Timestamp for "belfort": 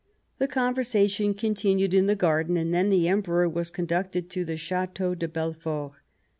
5.27-5.91